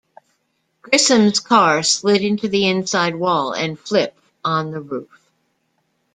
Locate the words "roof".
4.81-5.29